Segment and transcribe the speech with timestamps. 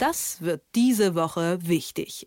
[0.00, 2.26] Das wird diese Woche wichtig.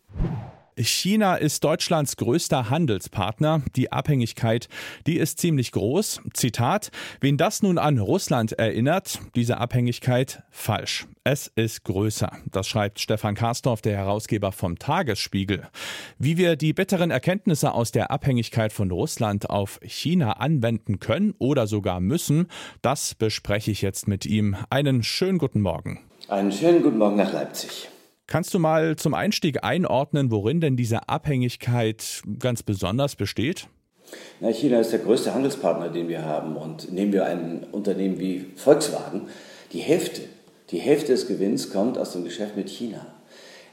[0.78, 3.64] China ist Deutschlands größter Handelspartner.
[3.76, 4.68] Die Abhängigkeit,
[5.08, 6.22] die ist ziemlich groß.
[6.36, 11.08] Zitat, wen das nun an Russland erinnert, diese Abhängigkeit, falsch.
[11.24, 12.32] Es ist größer.
[12.52, 15.68] Das schreibt Stefan Karstorff, der Herausgeber vom Tagesspiegel.
[16.20, 21.66] Wie wir die bitteren Erkenntnisse aus der Abhängigkeit von Russland auf China anwenden können oder
[21.66, 22.50] sogar müssen,
[22.84, 24.58] das bespreche ich jetzt mit ihm.
[24.70, 26.02] Einen schönen guten Morgen.
[26.30, 27.90] Einen schönen guten Morgen nach Leipzig.
[28.28, 33.68] Kannst du mal zum Einstieg einordnen, worin denn diese Abhängigkeit ganz besonders besteht?
[34.40, 36.56] Na, China ist der größte Handelspartner, den wir haben.
[36.56, 39.24] Und nehmen wir ein Unternehmen wie Volkswagen,
[39.74, 40.22] die Hälfte,
[40.70, 43.06] die Hälfte des Gewinns kommt aus dem Geschäft mit China.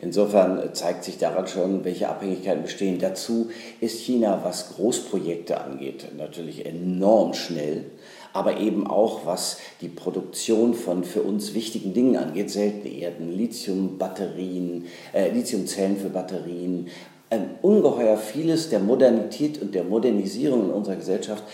[0.00, 2.98] Insofern zeigt sich daran schon, welche Abhängigkeiten bestehen.
[2.98, 7.84] Dazu ist China, was Großprojekte angeht, natürlich enorm schnell,
[8.32, 14.86] aber eben auch was die Produktion von für uns wichtigen Dingen angeht, seltene Erden, Lithiumbatterien,
[15.12, 16.88] äh, Lithiumzellen für Batterien,
[17.30, 21.44] ein ungeheuer vieles der Modernität und der Modernisierung in unserer Gesellschaft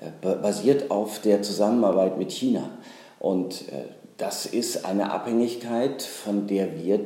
[0.00, 2.70] äh, basiert auf der Zusammenarbeit mit China.
[3.18, 3.84] Und äh,
[4.16, 7.02] das ist eine Abhängigkeit, von der wir äh,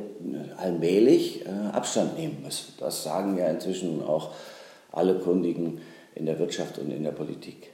[0.57, 2.73] allmählich äh, Abstand nehmen müssen.
[2.79, 4.31] Das sagen ja inzwischen auch
[4.91, 5.81] alle Kundigen
[6.15, 7.72] in der Wirtschaft und in der Politik.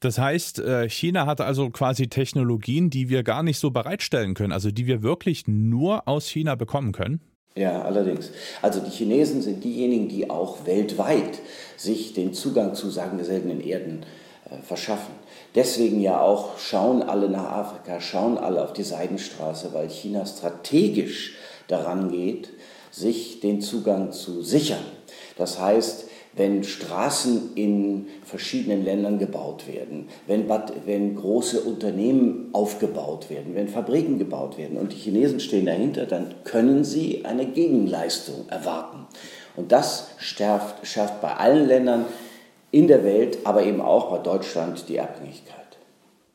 [0.00, 4.52] Das heißt, äh, China hat also quasi Technologien, die wir gar nicht so bereitstellen können,
[4.52, 7.20] also die wir wirklich nur aus China bekommen können?
[7.54, 8.30] Ja, allerdings.
[8.62, 11.40] Also die Chinesen sind diejenigen, die auch weltweit
[11.76, 14.06] sich den Zugang zu, sagen wir, seltenen Erden
[14.50, 15.14] äh, verschaffen.
[15.54, 21.34] Deswegen ja auch schauen alle nach Afrika, schauen alle auf die Seidenstraße, weil China strategisch
[21.66, 22.50] daran geht,
[22.90, 24.84] sich den Zugang zu sichern.
[25.36, 30.48] Das heißt, wenn Straßen in verschiedenen Ländern gebaut werden, wenn,
[30.86, 36.34] wenn große Unternehmen aufgebaut werden, wenn Fabriken gebaut werden und die Chinesen stehen dahinter, dann
[36.44, 39.06] können sie eine Gegenleistung erwarten.
[39.56, 42.06] Und das schärft, schärft bei allen Ländern
[42.70, 45.56] in der Welt, aber eben auch bei Deutschland die Abhängigkeit.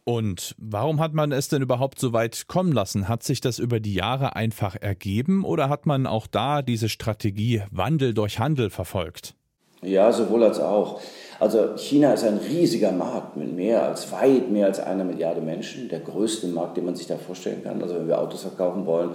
[0.04, 3.08] Und warum hat man es denn überhaupt so weit kommen lassen?
[3.08, 7.64] Hat sich das über die Jahre einfach ergeben oder hat man auch da diese Strategie
[7.72, 9.36] Wandel durch Handel verfolgt?
[9.82, 11.02] Ja, sowohl als auch.
[11.40, 15.90] Also China ist ein riesiger Markt mit mehr als weit mehr als einer Milliarde Menschen,
[15.90, 17.82] der größte Markt, den man sich da vorstellen kann.
[17.82, 19.12] Also wenn wir Autos verkaufen wollen,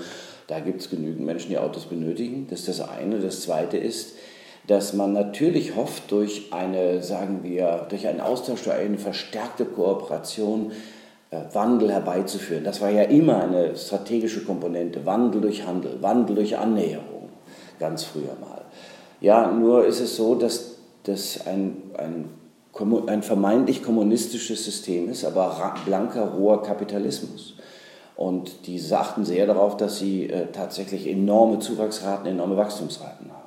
[0.47, 2.47] da gibt es genügend Menschen, die Autos benötigen.
[2.51, 3.21] Das ist das eine.
[3.21, 4.15] Das zweite ist,
[4.67, 10.73] dass man natürlich hofft, durch eine, sagen wir, durch einen Austausch, durch eine verstärkte Kooperation
[11.31, 12.65] äh, Wandel herbeizuführen.
[12.65, 15.07] Das war ja immer eine strategische Komponente.
[15.07, 17.31] Wandel durch Handel, Wandel durch Annäherung,
[17.79, 18.60] ganz früher mal.
[19.21, 22.29] Ja, nur ist es so, dass das ein, ein,
[23.07, 27.55] ein vermeintlich kommunistisches System ist, aber blanker, roher Kapitalismus.
[28.17, 33.41] Und die achten sehr darauf, dass sie äh, tatsächlich enorme Zuwachsraten, enorme Wachstumsraten haben.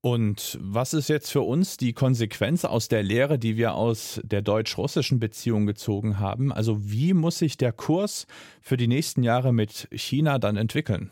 [0.00, 4.42] Und was ist jetzt für uns die Konsequenz aus der Lehre, die wir aus der
[4.42, 6.52] deutsch-russischen Beziehung gezogen haben?
[6.52, 8.26] Also wie muss sich der Kurs
[8.60, 11.10] für die nächsten Jahre mit China dann entwickeln?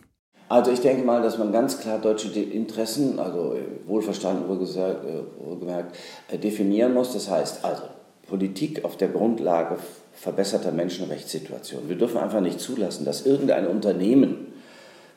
[0.52, 5.96] Also ich denke mal, dass man ganz klar deutsche Interessen, also wohlverstanden wohlgemerkt,
[6.30, 7.14] äh, definieren muss.
[7.14, 7.84] Das heißt also
[8.28, 9.78] Politik auf der Grundlage
[10.12, 11.88] verbesserter Menschenrechtssituation.
[11.88, 14.52] Wir dürfen einfach nicht zulassen, dass irgendein Unternehmen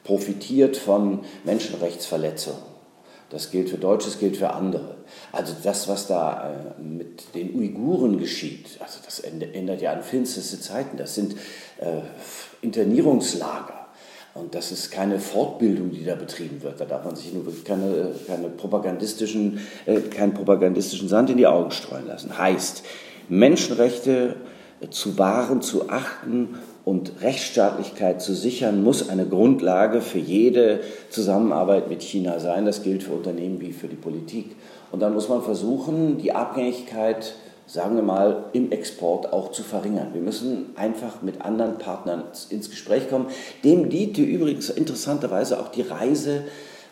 [0.06, 2.76] profitiert von Menschenrechtsverletzungen
[3.30, 4.96] das gilt für Deutsche, das gilt für andere.
[5.32, 10.60] Also das, was da äh, mit den Uiguren geschieht, also das ändert ja an finsterste
[10.60, 10.96] Zeiten.
[10.96, 11.34] Das sind
[11.80, 12.02] äh,
[12.62, 13.85] Internierungslager.
[14.36, 16.80] Und das ist keine Fortbildung, die da betrieben wird.
[16.82, 21.72] Da darf man sich nur keine, keine propagandistischen, äh, keinen propagandistischen Sand in die Augen
[21.72, 22.38] streuen lassen.
[22.38, 22.84] Heißt,
[23.30, 24.36] Menschenrechte
[24.90, 32.04] zu wahren, zu achten und Rechtsstaatlichkeit zu sichern, muss eine Grundlage für jede Zusammenarbeit mit
[32.04, 32.66] China sein.
[32.66, 34.58] Das gilt für Unternehmen wie für die Politik.
[34.92, 37.36] Und dann muss man versuchen, die Abhängigkeit,
[37.68, 40.14] sagen wir mal, im Export auch zu verringern.
[40.14, 43.28] Wir müssen einfach mit anderen Partnern ins Gespräch kommen.
[43.64, 46.44] Dem diente übrigens interessanterweise auch die Reise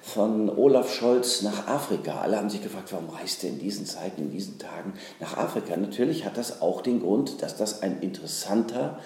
[0.01, 2.19] von Olaf Scholz nach Afrika.
[2.21, 5.77] Alle haben sich gefragt, warum reist er in diesen Zeiten, in diesen Tagen nach Afrika?
[5.77, 9.00] Natürlich hat das auch den Grund, dass das ein interessanter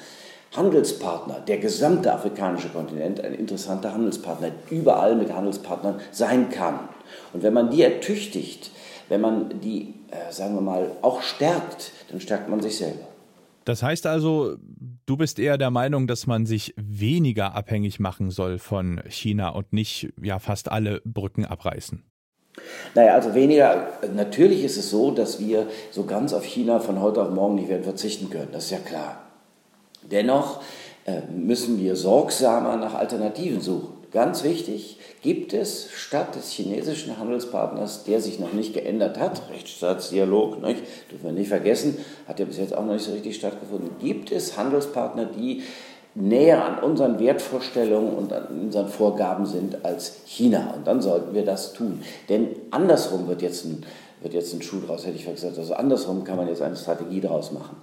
[0.55, 6.89] Handelspartner, der gesamte afrikanische Kontinent ein interessanter Handelspartner, überall mit Handelspartnern sein kann.
[7.33, 8.71] Und wenn man die ertüchtigt,
[9.09, 13.07] wenn man die, äh, sagen wir mal, auch stärkt, dann stärkt man sich selber.
[13.65, 14.55] Das heißt also,
[15.05, 19.73] du bist eher der Meinung, dass man sich weniger abhängig machen soll von China und
[19.73, 22.01] nicht ja fast alle Brücken abreißen.
[22.95, 23.87] Naja, also weniger.
[24.15, 27.69] Natürlich ist es so, dass wir so ganz auf China von heute auf morgen nicht
[27.69, 28.49] werden verzichten können.
[28.51, 29.21] Das ist ja klar.
[30.01, 30.61] Dennoch
[31.05, 33.96] äh, müssen wir sorgsamer nach Alternativen suchen.
[34.17, 40.59] Ganz wichtig, gibt es statt des chinesischen Handelspartners, der sich noch nicht geändert hat, Rechtsstaatsdialog,
[40.59, 40.81] nicht,
[41.11, 44.31] dürfen wir nicht vergessen, hat ja bis jetzt auch noch nicht so richtig stattgefunden, gibt
[44.31, 45.61] es Handelspartner, die
[46.15, 50.73] näher an unseren Wertvorstellungen und an unseren Vorgaben sind als China.
[50.75, 52.01] Und dann sollten wir das tun.
[52.27, 53.83] Denn andersrum wird jetzt ein,
[54.23, 55.59] wird jetzt ein Schuh draus, hätte ich gesagt.
[55.59, 57.75] Also andersrum kann man jetzt eine Strategie daraus machen.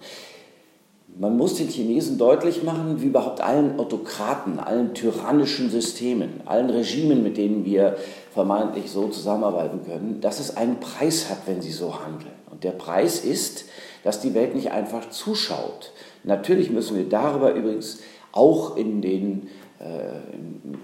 [1.16, 7.22] Man muss den Chinesen deutlich machen, wie überhaupt allen Autokraten, allen tyrannischen Systemen, allen Regimen,
[7.22, 7.96] mit denen wir
[8.32, 12.32] vermeintlich so zusammenarbeiten können, dass es einen Preis hat, wenn sie so handeln.
[12.50, 13.66] Und der Preis ist,
[14.02, 15.92] dass die Welt nicht einfach zuschaut.
[16.24, 18.00] Natürlich müssen wir darüber übrigens
[18.32, 19.48] auch in, den,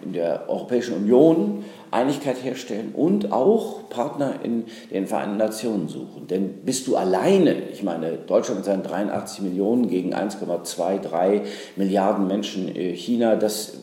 [0.05, 6.27] in der Europäischen Union Einigkeit herstellen und auch Partner in den Vereinten Nationen suchen.
[6.29, 11.43] Denn bist du alleine, ich meine, Deutschland mit seinen 83 Millionen gegen 1,23
[11.77, 13.75] Milliarden Menschen, äh, China, das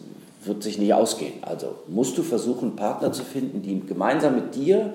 [0.44, 1.34] wird sich nicht ausgehen.
[1.42, 4.94] Also musst du versuchen, Partner zu finden, die gemeinsam mit dir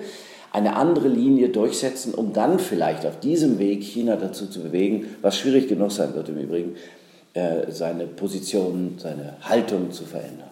[0.51, 5.37] eine andere Linie durchsetzen, um dann vielleicht auf diesem Weg China dazu zu bewegen, was
[5.37, 7.02] schwierig genug sein wird im Übrigen, äh,
[7.69, 10.49] seine Position, seine Haltung zu verändern.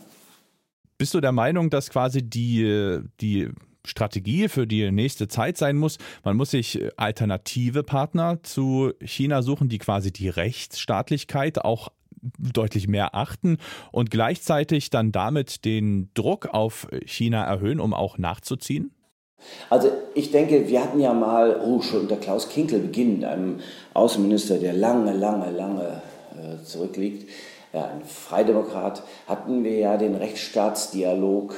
[0.97, 3.49] Bist du der Meinung, dass quasi die, die
[3.85, 9.69] Strategie für die nächste Zeit sein muss, man muss sich alternative Partner zu China suchen,
[9.69, 11.89] die quasi die Rechtsstaatlichkeit auch
[12.37, 13.57] deutlich mehr achten
[13.91, 18.91] und gleichzeitig dann damit den Druck auf China erhöhen, um auch nachzuziehen?
[19.71, 23.59] Also ich denke, wir hatten ja mal, oh, schon unter Klaus Kinkel beginnend, einem
[23.95, 27.29] Außenminister, der lange, lange, lange äh, zurückliegt,
[27.73, 31.55] ein Freidemokrat, hatten wir ja den Rechtsstaatsdialog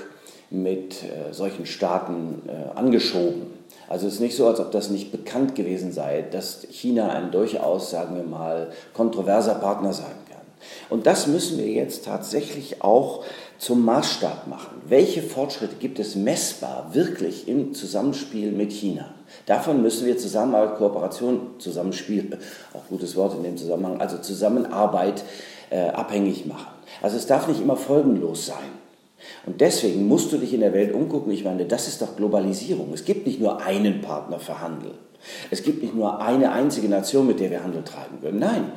[0.51, 3.53] mit äh, solchen Staaten äh, angeschoben.
[3.89, 7.31] Also es ist nicht so, als ob das nicht bekannt gewesen sei, dass China ein
[7.31, 10.41] durchaus, sagen wir mal, kontroverser Partner sein kann.
[10.89, 13.23] Und das müssen wir jetzt tatsächlich auch
[13.57, 14.81] zum Maßstab machen.
[14.87, 19.13] Welche Fortschritte gibt es messbar wirklich im Zusammenspiel mit China?
[19.45, 22.37] Davon müssen wir Zusammenarbeit, Kooperation, Zusammenspiel,
[22.73, 25.23] auch gutes Wort in dem Zusammenhang, also Zusammenarbeit
[25.69, 26.67] äh, abhängig machen.
[27.01, 28.83] Also es darf nicht immer folgenlos sein.
[29.45, 31.31] Und deswegen musst du dich in der Welt umgucken.
[31.31, 32.93] Ich meine, das ist doch Globalisierung.
[32.93, 34.91] Es gibt nicht nur einen Partner für Handel.
[35.49, 38.39] Es gibt nicht nur eine einzige Nation, mit der wir Handel treiben können.
[38.39, 38.71] Nein,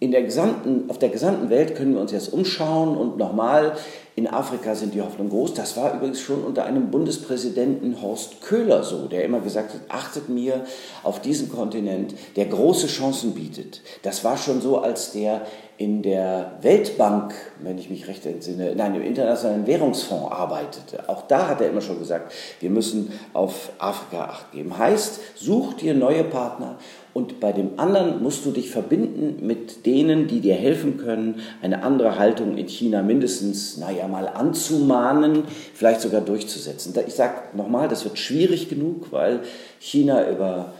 [0.00, 3.76] in der gesamten, auf der gesamten Welt können wir uns jetzt umschauen und nochmal,
[4.14, 5.54] in Afrika sind die Hoffnungen groß.
[5.54, 10.28] Das war übrigens schon unter einem Bundespräsidenten Horst Köhler so, der immer gesagt hat, achtet
[10.28, 10.64] mir
[11.02, 13.82] auf diesen Kontinent, der große Chancen bietet.
[14.02, 15.42] Das war schon so, als der
[15.78, 21.08] in der Weltbank, wenn ich mich recht entsinne, nein, im Internationalen Währungsfonds arbeitete.
[21.08, 24.76] Auch da hat er immer schon gesagt, wir müssen auf Afrika acht geben.
[24.76, 26.78] Heißt, such dir neue Partner
[27.14, 31.84] und bei dem anderen musst du dich verbinden mit denen, die dir helfen können, eine
[31.84, 36.92] andere Haltung in China mindestens, naja, mal anzumahnen, vielleicht sogar durchzusetzen.
[37.06, 39.42] Ich sage nochmal, das wird schwierig genug, weil
[39.78, 40.72] China über,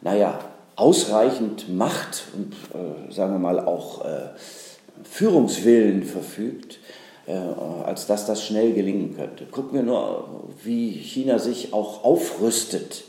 [0.00, 0.38] naja,
[0.76, 4.28] ausreichend Macht und, äh, sagen wir mal, auch äh,
[5.02, 6.78] Führungswillen verfügt,
[7.26, 7.32] äh,
[7.84, 9.46] als dass das schnell gelingen könnte.
[9.46, 13.04] Gucken wir nur, wie China sich auch aufrüstet.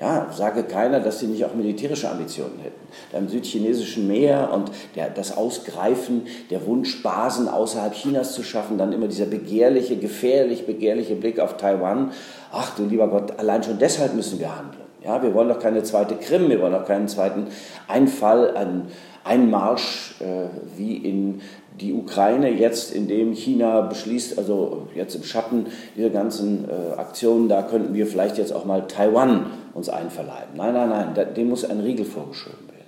[0.00, 2.80] Ja, sage keiner, dass sie nicht auch militärische Ambitionen hätten.
[3.14, 8.94] Im südchinesischen Meer und der, das Ausgreifen, der Wunsch, Basen außerhalb Chinas zu schaffen, dann
[8.94, 12.12] immer dieser begehrliche, gefährlich begehrliche Blick auf Taiwan.
[12.50, 14.79] Ach du lieber Gott, allein schon deshalb müssen wir handeln.
[15.02, 17.46] Ja, wir wollen doch keine zweite Krim, wir wollen doch keinen zweiten
[17.88, 18.88] Einfall, einen
[19.24, 21.40] Einmarsch äh, wie in
[21.80, 25.66] die Ukraine jetzt, indem China beschließt, also jetzt im Schatten
[25.96, 30.56] dieser ganzen äh, Aktionen, da könnten wir vielleicht jetzt auch mal Taiwan uns einverleiben.
[30.56, 32.80] Nein, nein, nein, dem muss ein Riegel vorgeschoben werden.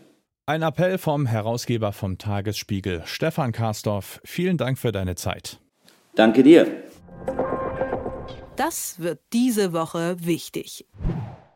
[0.46, 4.20] Ein Appell vom Herausgeber vom Tagesspiegel, Stefan Karsdorf.
[4.24, 5.58] Vielen Dank für deine Zeit.
[6.14, 6.66] Danke dir.
[8.56, 10.86] Das wird diese Woche wichtig.